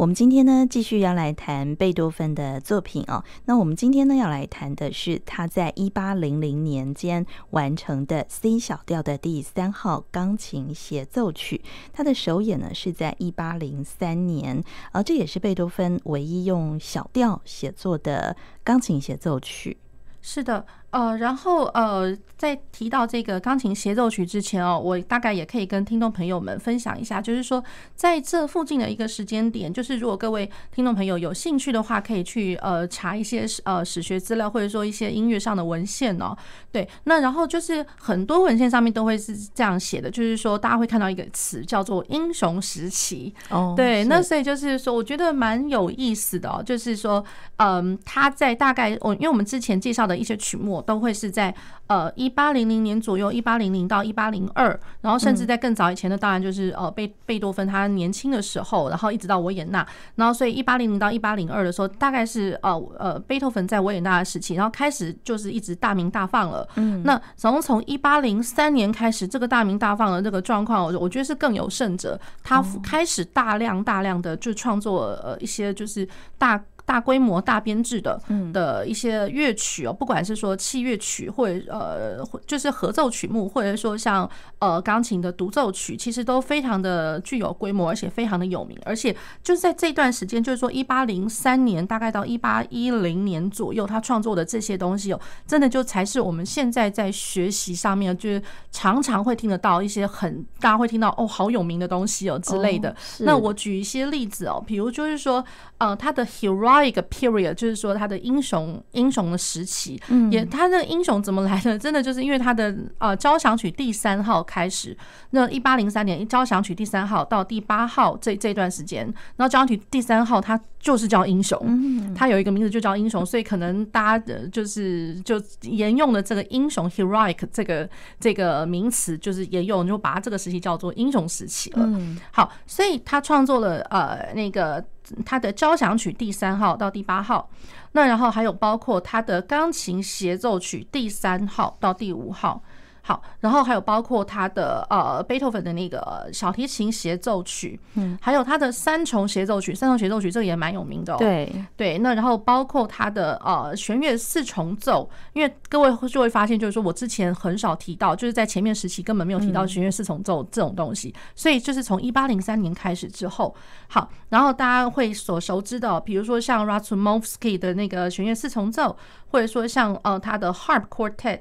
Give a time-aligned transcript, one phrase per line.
[0.00, 3.22] 我们今天呢，继续要来谈贝多芬的作品哦。
[3.44, 11.60] 那我们今天呢，要来谈的是他在一八零零年间完成的 C 小调的第三号钢琴协奏曲。
[11.92, 19.76] 他的首演呢，是在一八零三年，而这也是贝多芬唯一用小调写作的钢琴协奏曲。
[20.22, 20.64] 是的。
[20.90, 27.62] 呃，然后呃，在提到这个钢琴协奏曲之前哦，我大概也可以跟听众朋友们分享一下，就是说
[27.94, 36.36] 在这附近的一个时间点，就是如果各位听众朋友有兴趣的话，可以去呃查一些呃史学资料，或者说一些音乐上的文献哦。
[36.72, 43.32] 对，那然后就是很多文献上面都会是这样写的，就是说大家会看到一个词叫做“英雄时期”。
[43.50, 47.24] 哦，对，那所以就是说，我觉得蛮有意思的哦，就是说，
[47.58, 50.79] 嗯，他在大概我因为我们之前介绍的一些曲目。
[50.80, 51.54] 都会是在
[51.86, 66.66] 呃一八零零年左右，一八零零到一八零二，然后甚至在更早以前的，当然就是呃贝贝多芬他年轻的时候，然后一直到维也纳，然后所以一八零零到一八零二的时候，大概是呃呃贝多芬在维也纳的时期，然后开始就是一直大鸣大放了。
[66.76, 76.60] 嗯，那从从一八零三年开始，这个大鸣大放的这个状况，我我觉得是更有甚者，他开始大量大量的就创作呃一些就是大。
[76.90, 78.20] 大规模、大编制的
[78.52, 88.76] 的一些乐曲哦，不管是说器乐曲，或者呃，就是合奏曲目，或者说像呃钢琴的独奏曲，其实都非常的具有规模，而且非常的有名。
[88.84, 102.92] 而且就是在这段时间，就是说一八零三年大概到一八一零年左右，他创作的这些东西哦，真的就才是我们现在在学习上面，就是常常会听得到一些很大家会听到哦，好有名的东西哦之类的。
[103.20, 105.44] 那我举一些例子哦，比如就是说
[105.78, 106.79] 呃，他的 Hero。
[106.84, 110.00] 一个 period 就是说他的英雄英雄的时期，
[110.30, 111.78] 也他的英雄怎么来的？
[111.78, 114.96] 真的就是因为他的呃交响曲第三号开始，
[115.30, 119.04] 那一八零三年交响曲第三号到第八号这这段时间，
[119.36, 127.88] 然后交响曲第三号它就是叫英雄，它有一个名字就叫英雄，所以可能大家的就是就沿用了这个英雄 heroic 这个
[128.18, 131.88] 这个名词，就是沿用就把它这个时期叫做英雄时期了。
[132.32, 134.84] 好，所以他创作了呃那个。
[135.24, 137.50] 他的交响曲第三号到第八号，
[137.92, 142.62] 那然后还有包括他的钢琴协奏曲第三号到第五号。
[143.10, 151.16] 好，然后还有包括他的呃贝多芬的那个小提琴协奏曲，嗯，还有他的三重协奏曲，三重协奏曲这个也蛮有名的哦。
[151.18, 163.52] 对对，那然后包括他的呃弦乐四重奏，因为各位就会发现，就是说我之前很少提到，就是在前面时期根本没有提到弦乐四重奏这种东西，所以就是从一八零三年开始之后，
[163.88, 168.96] 好，然后大家会所熟知的，比如说像 Razumovsky 的那个弦乐四重奏，
[169.32, 171.40] 或者说像呃他的 Harp Quartet。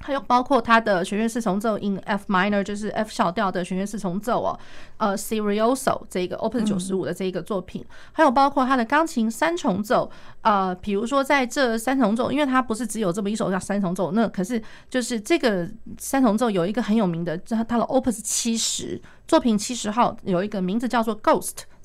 [0.00, 4.58] 还有包括他的弦乐四重奏 in F minor，就是 F 小调的弦乐四重奏哦，
[4.96, 10.10] 呃，Serioso 这个 Open 九十五的这一个作品，还有包括他的钢琴三重奏，
[10.42, 19.00] 呃，比如说在这三重奏，因为它不是只有这么一首叫三重奏，那可是就是这个三重奏有一个很有名的，它它的 Opus 七十。
[19.26, 21.14] 作品七十号有一个名字叫做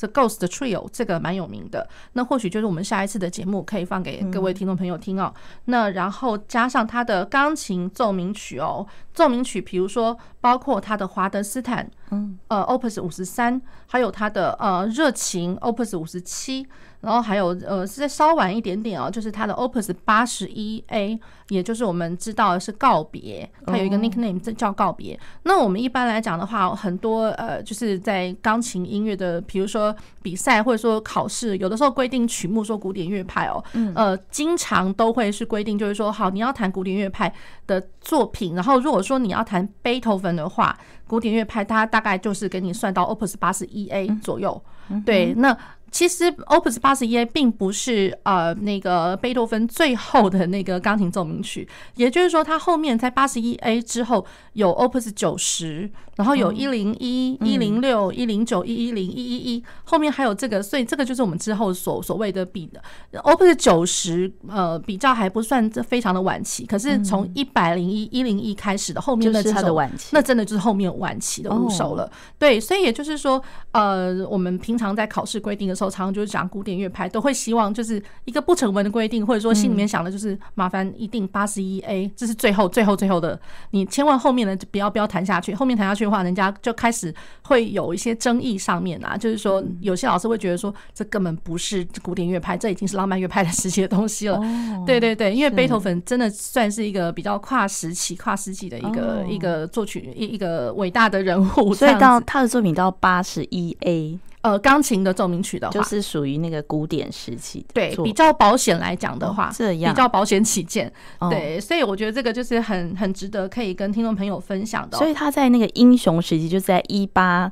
[0.07, 1.87] Ghost，The Ghost Trio，这个蛮有名的。
[2.13, 5.33] 那或许就是我们下一次的节目可以放给各位听众朋友听哦。
[5.65, 16.67] 那然后加上他的钢琴奏鸣曲哦，奏鸣曲，比如说包括他的华德斯坦，嗯，呃，Opus 五十三，还有他的呃热情 Opus 五十七。
[17.01, 21.19] 然后还有呃，是再稍晚一点点哦，就是他的 Opus 八十一 A，
[21.49, 25.19] 也就是我们知道的是告别，它有一个 nickname 叫告别。
[25.43, 33.61] 那我们一般来讲的话，很多呃，就是在钢琴音乐的，比如说比赛或者说考试，有的时候规定曲目说古典乐派哦，
[33.95, 37.33] 呃，经常都会是规定，就是说好，你要弹古典乐派
[37.67, 44.63] 的作品，然后如果说你要弹贝多芬的话，古典乐派它大概就是给你算到 Opus 八十一 A 左右，
[45.05, 45.57] 对，那。
[45.93, 62.81] 其实 Opus 八十一 A 并不是呃那个贝多芬最后的那个钢琴奏鸣曲，也就是说，他后面在八十一 A 之后有 Opus 九十，然后有一零一、一零六、一零九、一一零、一一一，后面还有这个，所以这个就是我们之后所所谓的比的。
[63.21, 69.79] Opus 九十，呃，比较还不算这非常的晚期，可是从一百零一、一零一开始的后面的这首，
[70.09, 72.11] 那真的就是后面晚期的五首了。
[72.39, 73.39] 对，所以也就是说，
[73.73, 75.82] 呃，我们平常在考试规定的时候。
[75.83, 83.39] 时候，常常就是讲古典乐派，都会希望就是一个不成文的规定，或者说心里面想的就是麻烦一定八十一 A，这是最后最后最后的，
[83.71, 87.13] 你千万后面的不要不要谈下去，后面谈下去的话，人家就开始
[87.43, 94.39] 会有一些争议上面啊，就是说有些老师会觉得说这根本不是古典乐派，这已经是浪漫乐派的时期的东西了。
[94.85, 104.19] 对对对，因为贝多芬真的算是一个比较跨时期、跨世纪的一个一个作曲一一个伟大的人物，所以到他的作品到八十一 A。
[104.43, 107.65] 呃，钢琴的奏鸣曲的话，就是属于那个古典时期。
[107.73, 110.91] 对，比较保险来讲的话，哦，这样比较保险起见。
[111.29, 114.97] 对，所以我觉得这个就是很很值得可以跟听众朋友分享的。
[114.97, 117.49] 所以他在那个英雄时期，就在一八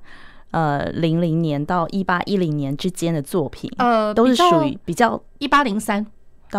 [0.52, 6.06] 呃零零年到一八一零年之间的作品，呃，都是属于比较一八零三。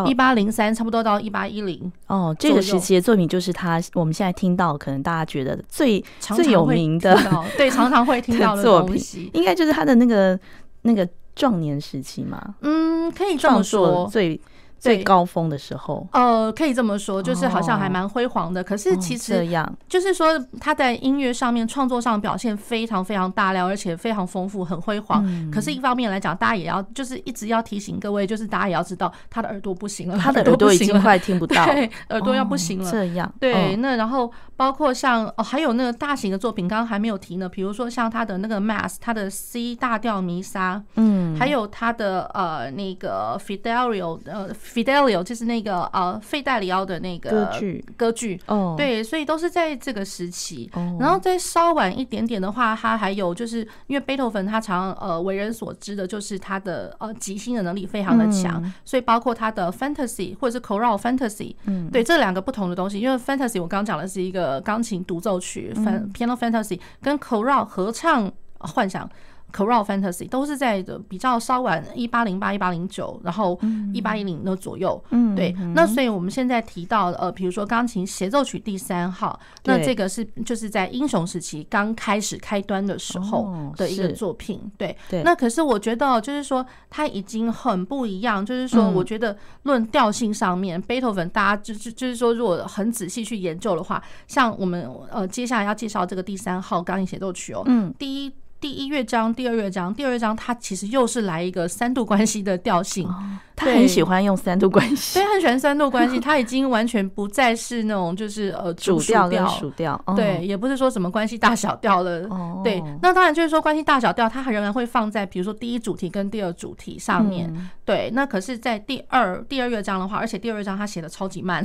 [0.07, 7.19] 一八零三，差不多到一八一零哦，这个时期的作品就是他，我们现在听到可能大家觉得最最有名的，
[7.57, 10.39] 对，常常会听到的 作品，应该就是他的那个
[10.83, 12.55] 那个壮年时期嘛。
[12.61, 14.41] 嗯，可以这么说，最。
[14.83, 18.61] 最高峰的时候，呃，可以这么说，就是好像还蛮辉煌的。
[18.61, 25.23] 哦、可是其实这样，就是说他在音乐上面创作上表现非常非常大量，而且非常丰富，很辉煌。
[25.25, 32.89] 嗯、可是，一方面来讲，大家也要就是一直要提醒各位，就是大家也要知道他的耳朵不行了，他的耳朵已经快听不到， 对，耳朵要不行了。
[32.89, 33.77] 哦、这样，对。
[33.77, 37.49] 那然后包括像哦，还有那个大型的作品，刚刚还没有提呢。
[37.49, 45.63] 比如说像他的那个 Mass，他的 C 大调弥撒，嗯，还有他的呃那个 Fidelio，呃 Fidelio 就是那。
[45.63, 50.69] 个呃，费戴里奥的那个歌剧，歌剧哦，对，所以都是在这个时期。
[50.99, 65.73] 然后再稍晚一点点的话，他还有就是因为贝多芬他常呃为人所知的就是他的呃即兴的能力非常的强，所以包括他的 Fantasy 或者是 Chorale Fantasy，嗯，对，这两个不同的东西，因为 Fantasy 我刚刚讲的是一个钢琴独奏曲
[66.13, 69.09] ，Piano Fantasy 跟 Chorale 合唱幻想。
[69.53, 73.59] Chorale Fantasy 都是在的比较稍晚，一八零八、一八零九，然后
[73.93, 75.03] 一八一零的左右。
[75.11, 75.55] 嗯，对。
[75.75, 84.61] 那所以我们现在提到呃，比如说钢琴协奏曲第三号，那这个是就是在英雄时期刚开始开端的时候的一个作品。
[84.79, 85.23] 对对。
[85.23, 98.33] 那可是我觉得就是说它已经很不一样，就是说我觉得论调性上面，贝多芬大家就就就是说如果很仔细去研究的话，像我们呃接下来要介绍这个第三号钢琴协奏曲哦，嗯，第一。
[98.63, 103.07] 第一乐章、第二乐章、第二乐章，它其实又是来一个三度关系的调性。
[103.09, 103.15] 哦
[103.55, 106.19] 他很喜欢用三度关系，对，很喜欢三度关系。
[106.19, 112.27] 他已经完全不再是那种就是呃 主调跟属调，对，也不是说什么关系大小调了。
[112.65, 117.55] 对，那当然就是说关系大小调，它仍然会放在比如说第一主题跟第二主题上面。
[117.85, 121.65] 对，那可是，在第二第二乐章的话，而且第二乐章他写的超级慢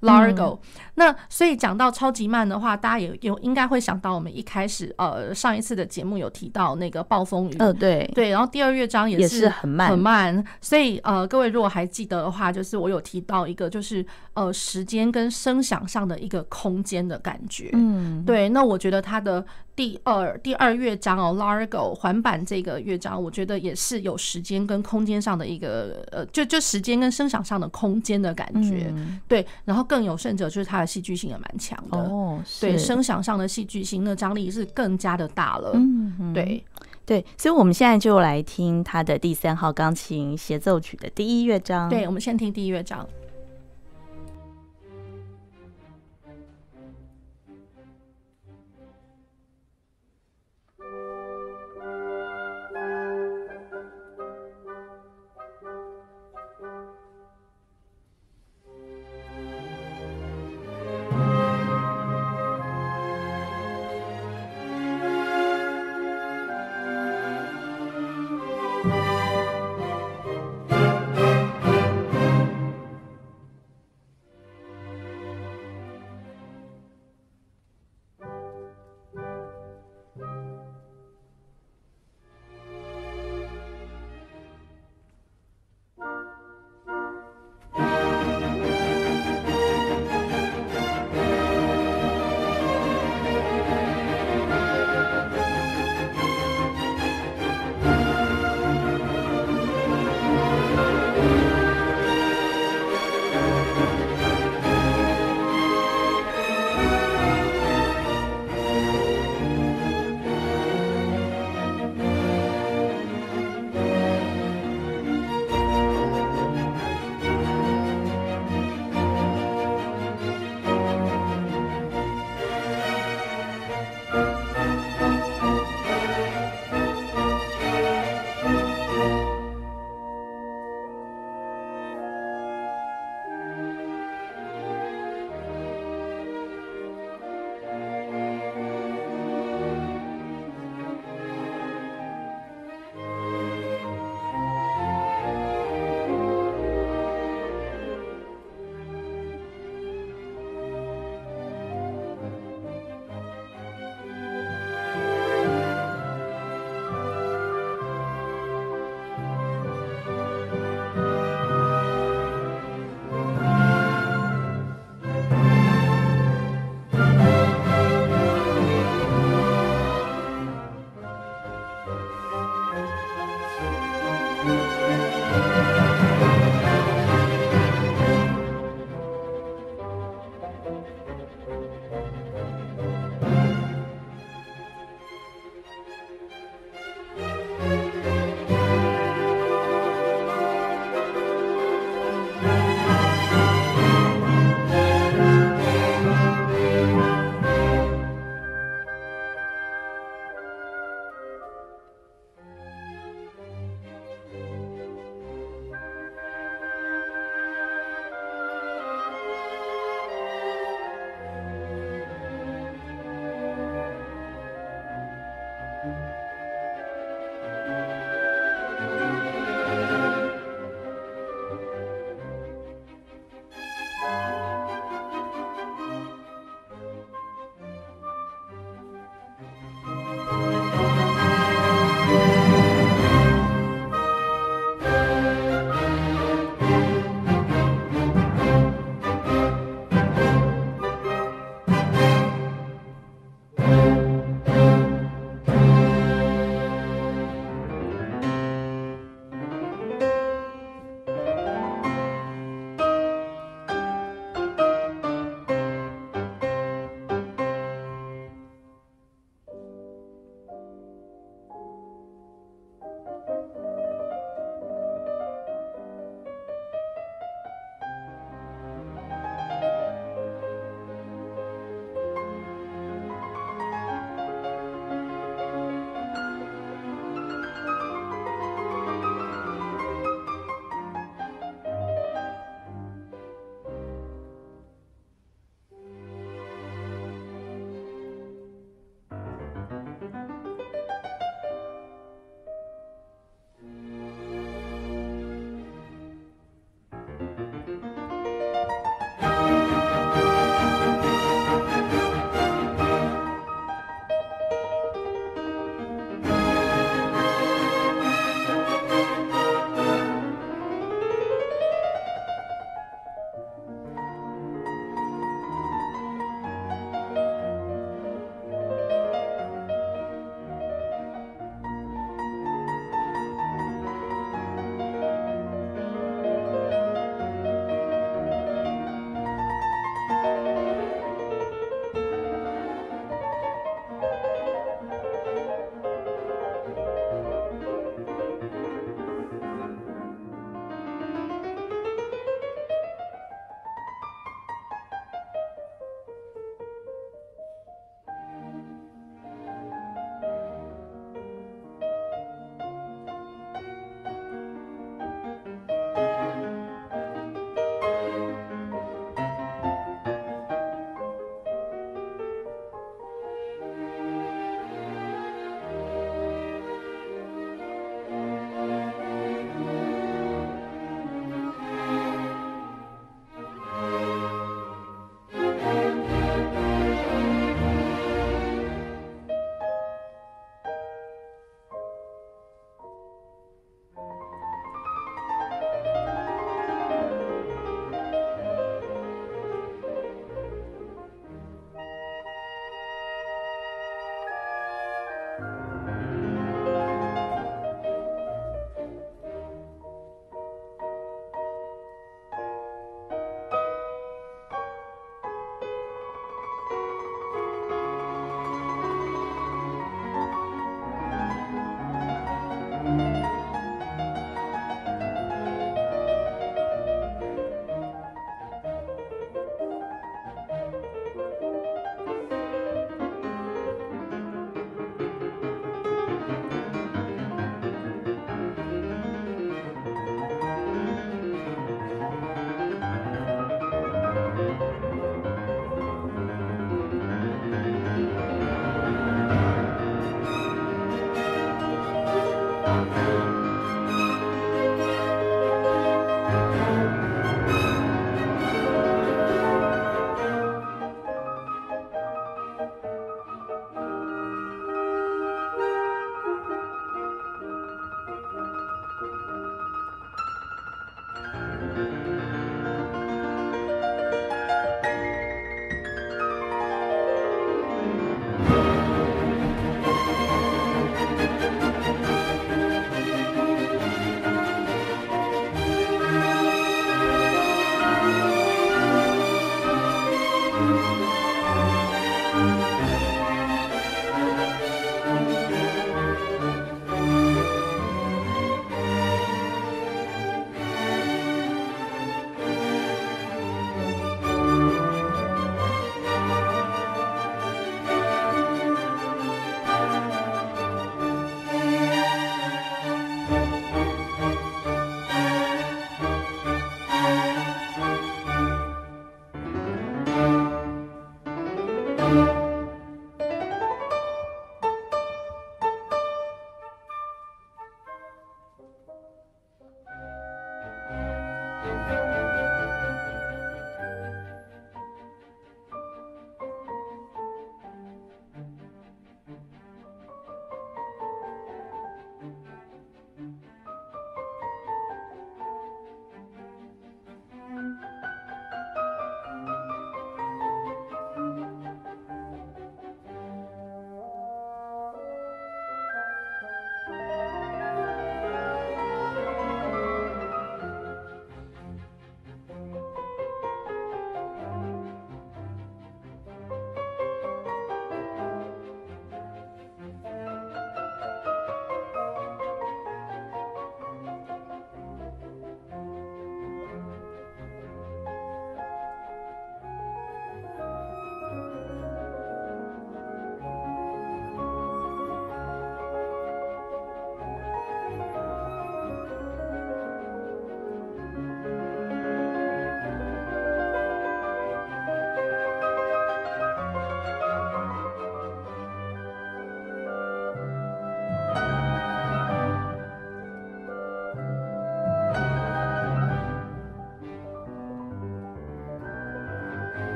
[0.00, 0.58] ，Largo。
[0.94, 7.56] 那所以讲到超级慢的话，大家也有应该会想到我们一开始呃上一次的节目有提到那个暴风雨。
[7.58, 11.26] 呃，对对，然后第二乐章也是很慢很慢，所以呃。
[11.26, 14.04] 各位如果还记得的话，就是我有提到一个，就是
[14.34, 17.70] 呃时间跟声响上的一个空间的感觉。
[17.72, 18.48] 嗯，对。
[18.50, 19.44] 那我觉得它的
[19.76, 28.90] 第二第二乐章哦，Largo 环板这个乐章，我觉得也是有时间跟空间上的一个呃，就就时间跟声响上的空间的感觉。
[29.28, 29.46] 对。
[29.66, 31.98] 然后更有甚者，就是它的戏剧性也蛮强的。
[31.98, 35.72] 哦，对，声响上的戏剧性，那张力是更加的大了。
[35.74, 36.64] 嗯，对。
[37.04, 41.88] 对，所以我们现在就来听他的第三号钢琴协奏曲的第一乐章。
[41.88, 43.06] 对，我们先听第一乐章。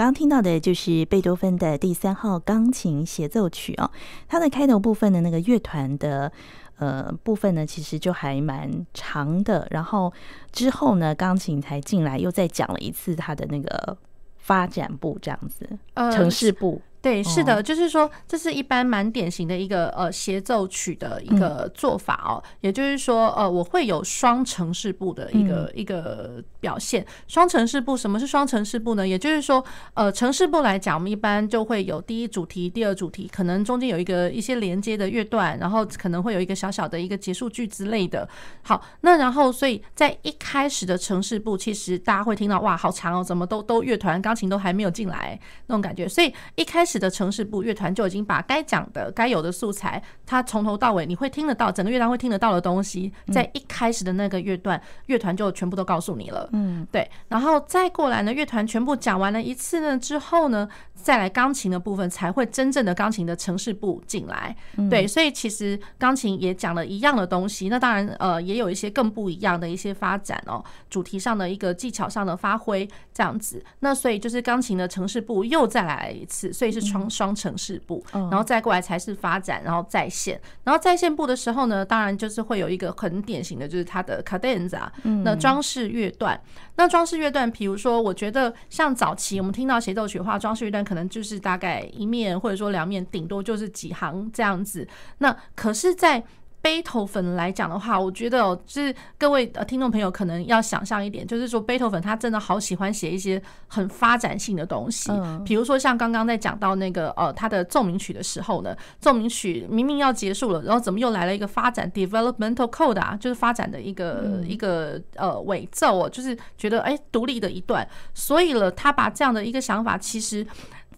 [0.00, 3.90] 刚刚听到的就是贝多芬的第三号钢琴协奏曲哦，
[4.26, 6.32] 它的开头部分的那个乐团的
[6.78, 10.10] 呃部分呢，其实就还蛮长的，然后
[10.52, 13.94] 之后呢，钢琴才进来，又再讲了一次它的那个
[14.38, 16.80] 发展部这样子，呃，呈示部。
[17.02, 22.42] 对，是的，就是说，这是一般蛮典型的一个呃协奏曲的一个做法哦。
[22.60, 27.06] 也就是说，呃，我会有双城市部的一个一个表现。
[27.26, 29.08] 双城市部，什么是双城市部呢？
[29.08, 38.28] 也就是说，呃，城市部来讲，我们一般就会有第一主题、第二主题，可能中间有一个一些连接的乐段，然后可能会有一个小小的一个结束句之类的。
[38.60, 46.06] 好，那然后所以在一开始的城市部，其实大家会听到哇，好长哦，怎么都都乐团钢琴都还没有进来那种感觉。
[46.06, 46.89] 所以一开始。
[46.90, 56.48] 始的城市部乐团就已经把该讲的、该有的素材，它从头到尾你会听得到，整个乐团会听得到的东西，在一开始的那个乐段，乐团就全部都告诉你了。
[56.52, 57.08] 嗯，对。
[57.28, 64.56] 然后再过来呢，乐团全部讲完了一次呢之后呢，再来钢琴的部分才会真正的钢琴的城市部进来。
[64.90, 73.64] 对，所以其实钢琴也讲了一样的东西，那当然呃也有一些更不一样的一些发展哦，主题上的一个技巧上的发挥这样子。
[73.78, 76.79] 那所以就是钢琴的城市部又再来一次，所以是。
[76.80, 84.88] 双双城市部，然后再过来才是发展，然后在线，然后在线部的时候呢，当然就是会有一个很典型的，就是它的 cadenza，
[85.24, 86.40] 那装饰乐段。
[86.76, 94.88] 那装饰乐段，比如说，我觉得像早期我们听到协奏曲的话，装饰乐段可能就是大概一面或者说两面，顶多就是几行这样子。
[95.18, 96.22] 那可是，在
[96.62, 105.10] 贝多芬来讲的话，我觉得就是各位呃听众朋友可能要想象一点，就是说背头粉他真的好喜欢写一些很发展性的东西，
[105.44, 120.46] 比如说像刚刚在讲到那个呃他的奏鸣曲的时候呢，奏鸣曲明明要结束了，然后怎么又来了一个发展 developmental code 啊就是发展的一个一个呃尾奏哦，就是觉得哎独立的一段，所以了他把这样的一个想法，其实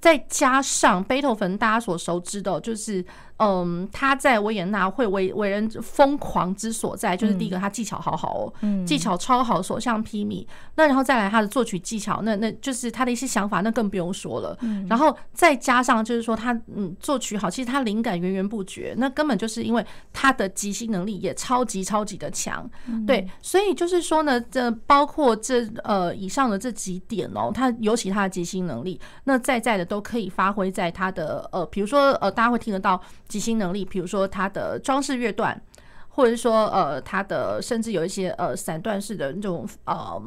[0.01, 3.05] 再加上贝多芬大家所熟知的，就是。
[3.43, 8.53] 嗯，他在维也纳会为为人疯狂之所在，就是第一个，他技巧好好哦，
[8.87, 10.47] 技巧超好，所向披靡。
[10.77, 14.57] 那然后再来他的作曲技巧，那那就是他的一些想法，那更不用说了。
[14.89, 22.71] 然后再加上就是说他嗯作曲好，其实他灵感源源不绝，那根本就是因为他的即兴能力也超级超级的强。
[23.09, 33.03] 对，所以就是说呢，这包括这呃以上的这几点哦，他尤其他的即兴能力，那在在的都可以发挥在他的呃，比如说呃，大家会听得到。
[33.33, 35.59] 即兴能力，比如说他的装饰乐段，
[36.11, 40.23] 或者是说呃，他的甚至有一些呃散段式的那种呃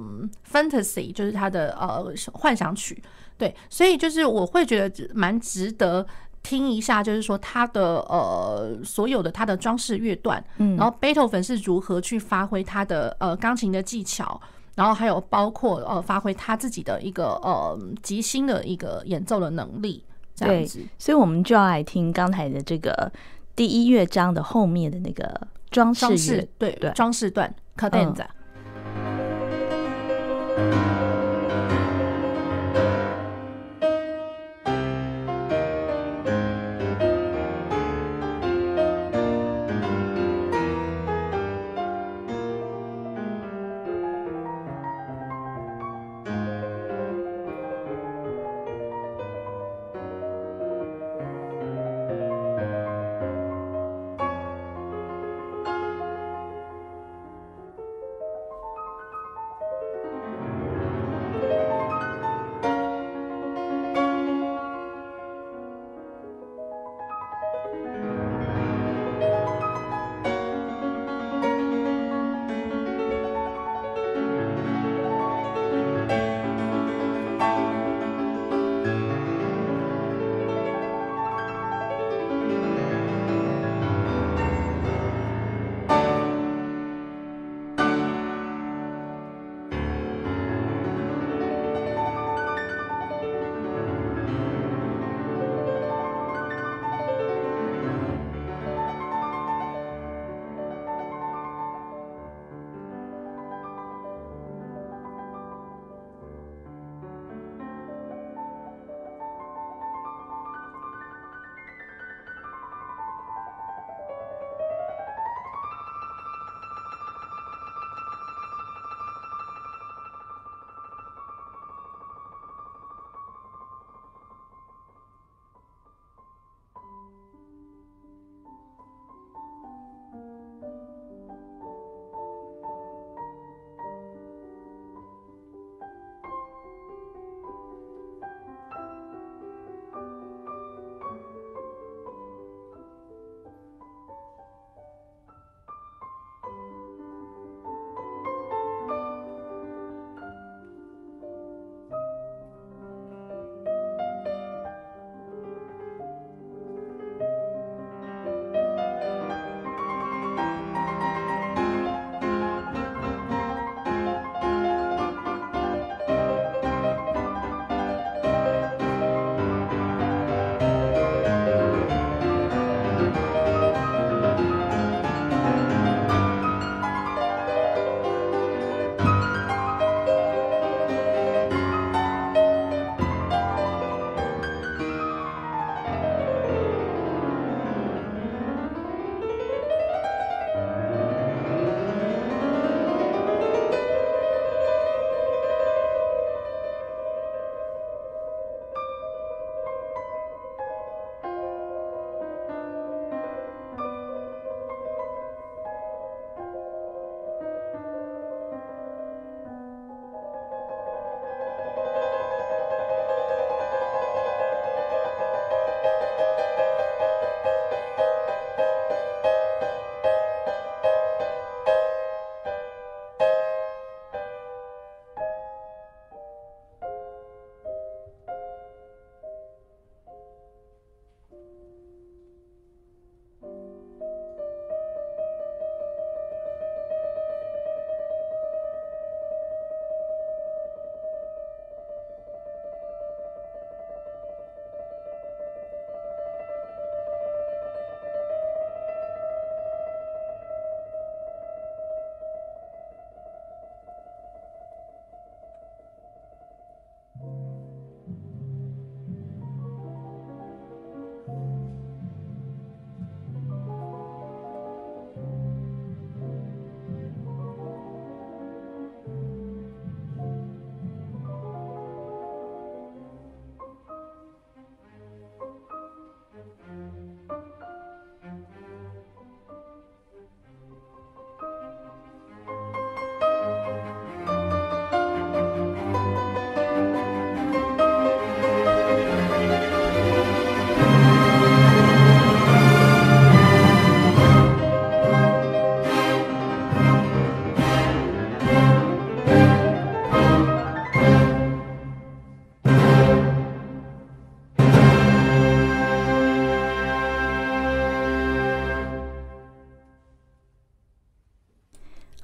[0.52, 3.00] fantasy，就是他的呃幻想曲，
[3.38, 6.04] 对，所以就是我会觉得蛮值得
[6.42, 14.42] 听一下，就是说他的呃所有的他的装饰乐段，嗯然后贝多芬是如何去发挥他的呃钢琴的技巧，
[14.74, 20.04] 然后还有包括呃发挥他自己的一个呃即兴的一个演奏的能力。
[20.38, 20.66] 对，
[20.98, 23.12] 所以我们就要来听刚才的这个
[23.56, 28.26] 第一乐章的后面的那个装饰乐，对对，装饰段，cadenza。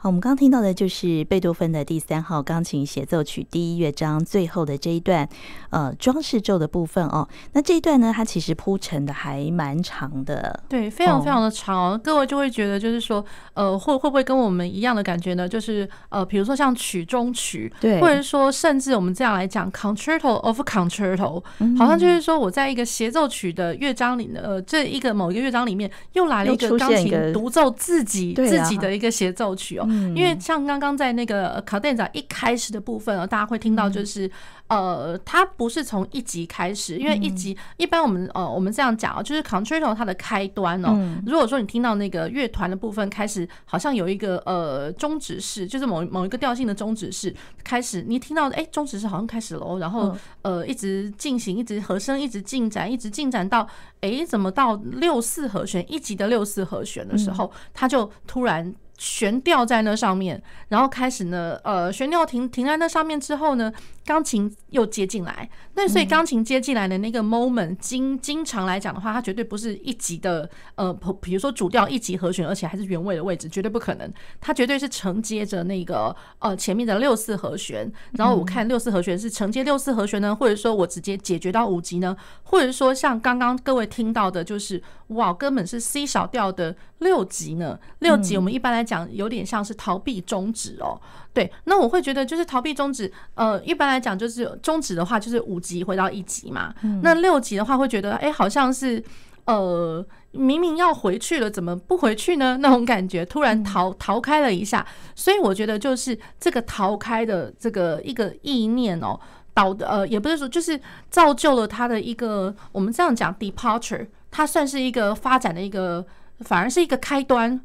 [0.04, 5.30] 好，我们刚刚听到的就是贝多芬的第三号钢琴协奏曲第一乐章最后的这一段，
[5.70, 7.30] 呃，装饰奏的部分哦。
[7.54, 11.92] 那这一段呢，它其实铺陈的还蛮长的，对，非常非常的长。
[11.92, 15.48] 哦、各位就会觉得，就是说，呃，会会不会跟我们一样的感觉呢？
[15.48, 29.88] 就是呃，比如说像曲中曲，对，或者说甚至我们这样来讲，Concerto of Concerto，、嗯、好像就是说我在一个协奏曲的乐章里呢，呃，这一个某一个乐章里面又来了一个钢琴独奏自己自己的一个协奏曲哦。
[30.16, 34.30] 因为像刚刚在那个卡顿长一开始的部分啊，大家会听到就是。
[34.72, 40.98] 呃，它不是从一级开始，因为一级一般我们呃我们这样讲啊，就是 concerto 它的开端哦。
[41.26, 53.68] 如果说你听到那个乐团的部分开始，好像有一个呃终止式，就是某某一个调性的终止式开始，你听到哎终止式好像开始了，然后呃一直进行，一直和声一直进展，一直进展到
[54.00, 58.74] 哎怎么到六四和弦一级的六四和弦的时候，它就突然。
[59.02, 63.74] 悬吊在那上面，然后开始呢，呃，悬吊停停在那上面之后呢，
[64.06, 65.50] 钢琴又接进来。
[65.74, 74.14] 那所以钢琴接进来的那个 moment，经经常来讲的话，它绝对不是一级的，呃，比如说主调一级和弦，而且还是原位的位置，绝对不可能。
[74.40, 77.92] 它绝对是承接着那个呃前面的六四和弦。
[78.12, 87.80] 然后我看六四和弦是承接六四和弦呢，或者说我直接解决到五级呢，或者说像刚刚各位听到的，就是哇，根本是 C 小调的六级呢。
[88.00, 88.92] 六级我们一般来讲。
[88.92, 91.00] 讲有点像是逃避终止哦，
[91.34, 99.02] 对，那我会觉得就是逃避终止，呃，一般来讲就是终止的话就是五级回到一级嘛，那六级的话会觉得哎，好像是
[99.46, 102.58] 呃明明要回去了，怎么不回去呢？
[102.60, 109.18] 那种感觉突然逃逃开了一下，所以我觉得就是这个逃开的这个一个意念哦，
[109.54, 110.78] 导的呃也不是说就是
[111.10, 116.06] 造就了他的一个我们这样讲 departure，它算是一个发展的一个，
[116.42, 117.62] 反而是一个开端。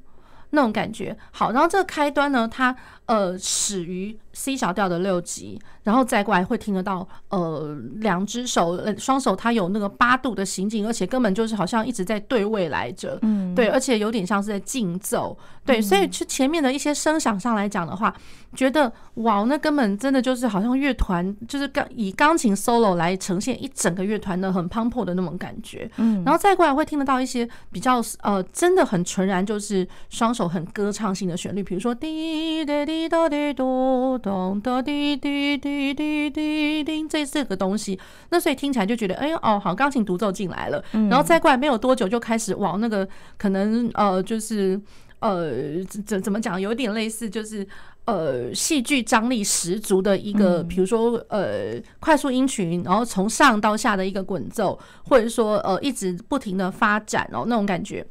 [0.56, 1.16] 那种感觉。
[1.30, 18.14] 好，然后这个开端呢，它呃始于 C 小调的六级，然后再过来会听得到呃两只手呃双手它有那个八度的行进，而且根本就是好像一直在对位来着，嗯，对，而且有点像是在竞奏，对，所以去前面的一些声响上来讲的话，
[18.54, 37.96] 觉得哇，那根本真的就是好像乐团就是钢以钢琴 solo 来呈现一整个乐团的很磅礴的那种感觉，嗯，然后再过来会听得到一些比较呃真的很纯然就是双手很歌唱性的旋律，比如说滴滴滴答滴嘟咚哒滴滴滴滴滴滴，这这个东西，
[38.30, 43.08] 那所以听起来就觉得哎呦哦，好，钢琴独奏进来了，然后再过来没有多久就开始往那个
[43.38, 44.80] 可能呃就是。
[45.18, 46.60] 呃，怎怎么讲？
[46.60, 47.66] 有点类似，就是
[48.04, 58.06] 呃，戏剧张力十足的一个，比如说呃，快速音群，然后从上到下的一个滚奏，或者说呃，一直不停的发展哦，那种感觉。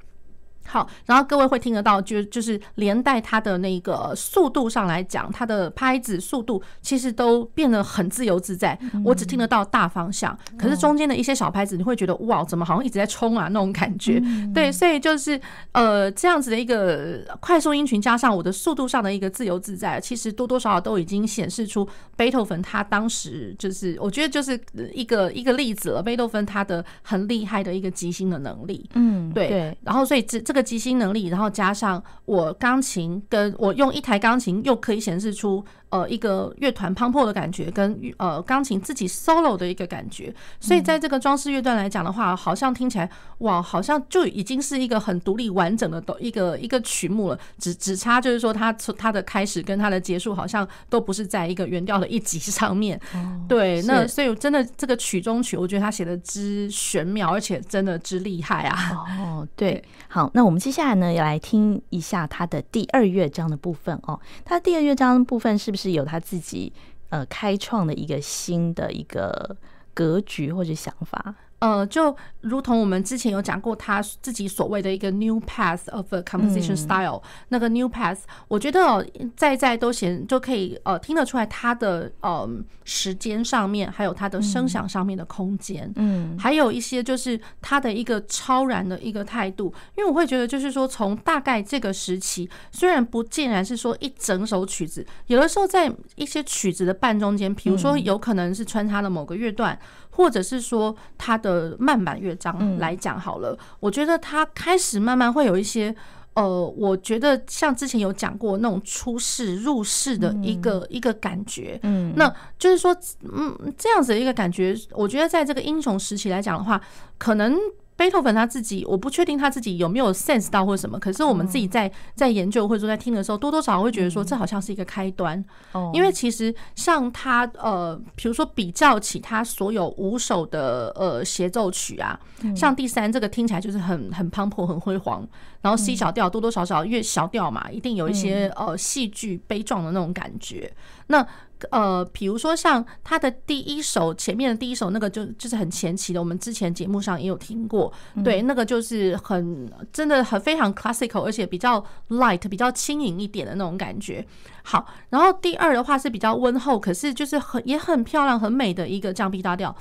[0.67, 8.78] 好，然后各位会听得到，就就是连带它的那个速度上来讲，它的拍子速度其实都变得很自由自在。
[9.04, 14.19] 我只听得到大方向，可是中间的一些小拍子，你会觉得哇，怎么好像一直在冲啊那种感觉。
[14.56, 15.39] 对，所以就是
[15.71, 24.60] 呃这样子的一个快速音群，加上我的速度上的一个自由自在，其实多多少少都已经显示出贝多芬他当时就是我觉得就是
[24.95, 26.01] 一个一个例子了。
[26.01, 29.78] 贝多芬他的很厉害的一个即兴的能力，嗯，对。
[29.84, 30.55] 然后所以这这。
[30.56, 35.63] 个即兴能力，然后加上我钢琴，跟我用一台钢琴，又可以显示出。
[35.95, 47.39] 呃，一个乐团磅礴的感觉，跟呃钢琴自己 solo 的一个感觉，所以在这个装饰乐段来讲的话，好像听起来哇，好像就已经是一个很独立完整的一个一个曲目了。
[47.58, 52.99] 只只差就是说，它从它的开始跟它的结束，好像都不是在一个原调的一级上面。
[53.47, 59.05] 对，那所以真的这个曲中曲，我觉得他写的之玄妙，而且真的之厉害啊。
[59.17, 64.19] 哦， 对，好，那我们接下来呢，也来听一下他的第二乐章的部分哦。
[64.43, 65.85] 他第二乐章的部分是不是？
[65.86, 66.74] 是有他自己
[67.10, 69.56] 呃开创的一个新的一个
[69.93, 71.36] 格局或者想法。
[71.60, 79.04] 呃，就如同我们之前有讲过，他自己所谓的一个 new path of a composition style，嗯、那个 new path，我觉得
[79.36, 82.48] 在在都显就可以呃听得出来他的呃
[82.84, 99.80] 时间上面，还有他的声响上面的空间，嗯，还有一些就是他的一个超然的一个态度，因为我会觉得就是说，从大概这个时期，虽然不尽然是说一整首曲子，有的时候在一些曲子的半中间，比如说有可能是穿插了某个乐段。
[100.15, 105.93] 或者是说他的慢板乐章来讲好了，我觉得他开始慢慢会有一些，
[106.36, 116.82] 呃，我觉得像之前有讲过那种出世入世的一个一个感觉，嗯，那就是说，嗯，这样子的一个感觉，我觉得在这个英雄时期来讲的话，
[117.17, 117.54] 可能
[117.97, 125.43] 贝多芬他自己，我不确定他自己有没有 sense 到或什么，可是我们自己在在研究或者说在听的时候，多多少少会觉得说，这好像是一个开端。
[125.71, 132.19] 哦，因为其实像他呃，比如说比较起他所有五首的呃协奏曲啊，
[132.53, 135.25] 像第三这个听起来就是很很磅礴、很辉煌，
[135.62, 140.71] 然后 C 小调多多少少越小调嘛，一定有一些呃戏剧悲壮的那种感觉。
[141.08, 141.25] 那
[141.71, 147.91] 呃，比如说像他的第一首前面的第一首那个就就是很前期的，我们之前节目上也有听过，
[148.23, 154.25] 对，那个就是很真的很非常 classical，而且比较 light，比较轻盈一点的那种感觉。
[154.67, 159.75] 好，然后第二的话是比较温厚，可是就是很也很漂亮、很美的一个降 B 大调。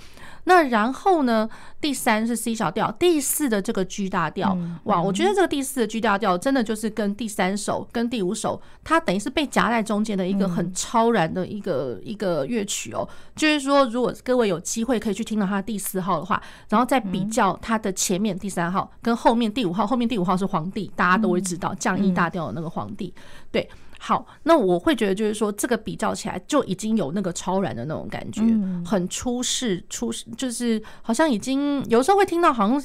[0.46, 1.48] 那然后呢，
[1.80, 13.08] 第三是 C 小调，第四的这个 G 大调，哇，我觉得这个第四的 G 大调真的就是跟第三首跟第五首，它等于是被夹在中间的一个很超然的一个一个乐曲哦。
[13.34, 23.14] 就是说，如果各位有机会可以去听到它第四号的话，然后再比较它的前面第三号跟后面第五号，后面第五号是皇帝，大家都会知道降 E 大调的那个皇帝，
[23.50, 23.66] 对。
[24.06, 28.42] 好，那我会觉得就是说，这个比较起来就已经有那个超然的那种感觉，
[28.84, 32.82] 很出世，出世就是好像已经有时候会听到好像。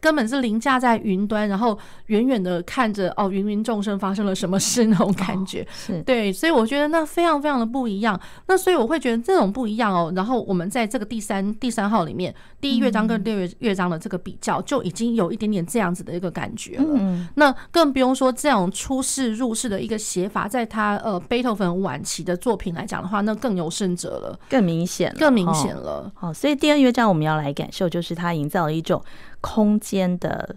[0.00, 8.18] 根本是凌驾在云端，然后远远的看着哦，芸芸众生发生了什么事那种感觉，是对，所以我觉得那非常非常的不一样。
[8.46, 10.12] 那所以我会觉得这种不一样哦。
[10.14, 17.28] 然后我们在这个第三第三号里面，第一乐章跟第二乐章的这个比较，就已经有一点点这样子的一个感觉了。
[17.34, 26.10] 那更不用说这种出世入世的一个写法，在他呃贝多芬晚期的作品来讲的话，那更有甚者了，更明显，更明显了。
[26.14, 29.02] 好，所以第二乐章我们要来感受，就是他营造了一种。
[29.44, 30.56] 空间的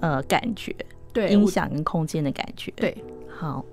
[0.00, 0.74] 呃感觉，
[1.12, 2.96] 对，音响跟空间的感觉，对，
[3.28, 3.64] 好。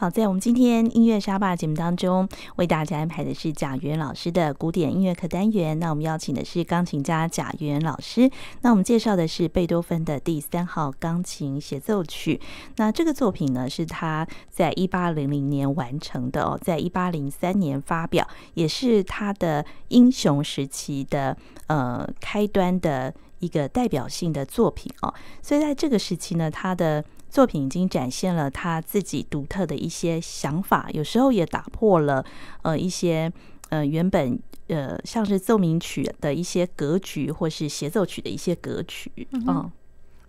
[0.00, 2.26] 好，在我们今天音乐沙霸节目当中，
[2.56, 5.78] 为大家安排的是贾元老师的古典音乐课单元。
[5.78, 8.30] 那我们邀请的是钢琴家贾元老师。
[8.62, 12.40] 那我们介绍的是贝多芬的第三号钢琴协奏曲。
[12.76, 21.36] 那这个作品呢，是他在一八零零年完成的哦，在一八零三年发表，也是他的英雄时期的
[21.66, 25.12] 呃开端的一个代表性的作品哦。
[25.42, 32.24] 所以在这个时期呢，他的作品已经展现了他自己独特的一些想法，有时候也打破了
[32.62, 33.32] 呃一些
[33.70, 39.70] 呃原本呃像是奏鸣曲的一些格局，或是协奏曲的一些格局，嗯。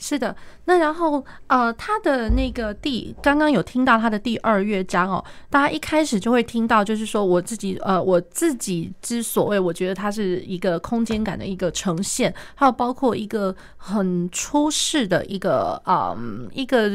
[0.04, 0.36] 是的，
[0.66, 16.89] 那然后呃，他的那个第刚刚有听到他的第二乐章哦，大家一开始就会听到，就是说我自己呃，我自己之所谓，我觉得它是一个空间感的一个呈现，还有包括一个很出世的一个嗯一个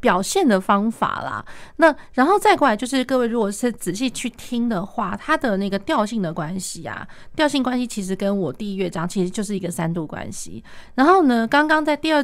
[0.00, 1.44] 表现的方法啦。
[1.76, 7.06] 那然后再过来就是各位如果是仔细去听的话，它的那个调性的关系啊，
[7.36, 10.64] 调性关系其实跟我第一乐章其实就是一个三度关系。
[10.96, 12.23] 然后呢，刚刚在第二。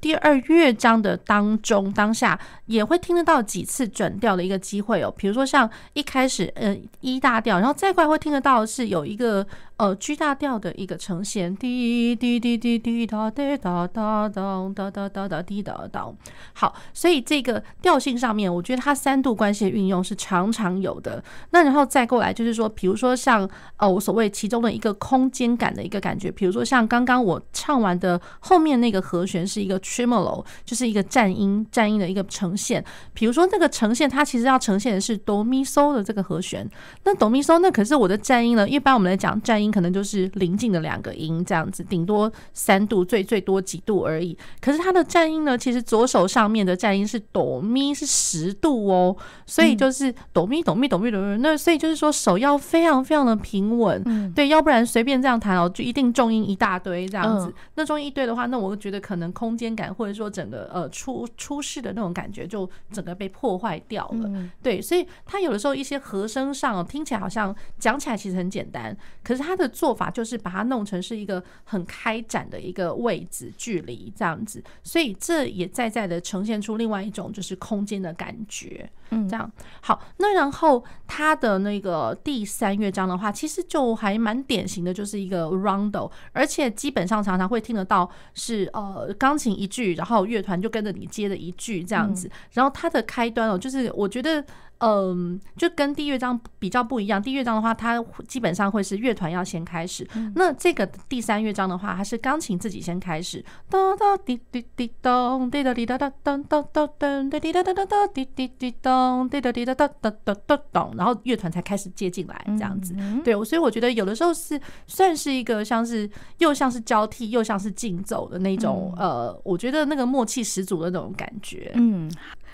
[0.00, 5.12] 第二乐章的当中，当下也会听得到几次转调的一个机会哦。
[5.16, 9.44] 比如说像一开始，呃，一大调，然后再过来会听得到是有一个
[9.76, 16.08] 呃 G 大调的一个呈现，滴滴滴滴滴哒哒哒哒哒哒哒哒滴哒哒。
[16.52, 21.22] 好，所以这个调性上面，我觉得它三度关系的运用是常常有的。
[21.50, 29.80] 那然后再过来就是说，比如说像呃，我所谓其中的一个空间感的一个感觉，比如说像刚刚我唱完的后面那个和弦是一个。
[29.88, 32.84] tremolo，就是一个颤音颤音的一个呈现。
[33.14, 36.68] 比如说那个呈现，它其实要呈现的是哆咪嗦的这个和弦。
[37.04, 38.68] 那哆咪嗦，那可是我的颤音呢？
[38.68, 39.68] 一般我们来讲颤音。
[39.78, 44.36] 可能就是临近的两个音这样子，顶多三度，最最多几度而已。
[44.60, 49.14] 可是它的颤音呢，其实左手上面的颤音是哆咪，是十度哦，
[49.46, 51.36] 所以就是哆咪哆咪哆咪哆咪。
[51.38, 57.52] 那所以就是说手要非常非常的平稳，嗯，对，要不然随便这样弹哦，就一定重音一大堆这样子。
[57.74, 64.50] 那重音一堆的话，那我觉得可能空间感或者说整个呃出出世的那种感觉就整个被破坏掉了。
[64.60, 79.50] 对，所以他有的时候一些和声上听起来好像讲起来其实很简单，可是他的做法就是把它弄成是一个很开展的一个位置距离这样子，所以这也在在的呈现出另外一种就是空间的感觉，嗯，这样
[79.80, 80.00] 好。
[80.18, 94.44] 那然后它的那个第三乐章的话，其实就还蛮典型的，就是一个 rondo，而且基本上常常会听得到是呃钢琴一句，然后乐团就跟着你接的一句这样子，然后它的开端哦，就是我觉得。
[94.78, 97.20] 嗯，就跟第一乐章比较不一样。
[97.20, 100.08] 第一乐章的话，它基本上会是乐团要先开始。
[100.34, 112.94] 那这个第三乐章的话，它是钢琴自己先开始，哒哒滴滴滴咚，滴哒滴哒哒咚咚咚咚，滴滴哒哒哒哒滴滴滴咚，滴哒滴哒哒哒哒哒咚，然后乐团才开始接进来，这样子。
[113.24, 116.08] 对，所以我觉得有的时候是算是一个像是
[116.38, 121.72] 又像是交替又像是竞奏的那种，呃，我觉得那个默契十足的那种感觉。
[121.74, 122.08] 嗯。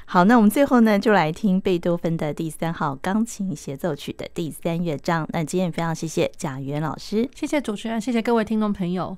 [0.07, 5.27] 好，那我们最后呢，就来听贝多芬的第三号钢琴协奏曲的第三乐章。
[5.33, 9.17] 那今天也非常谢谢贾元老师，谢谢主持人，谢谢各位听众朋友。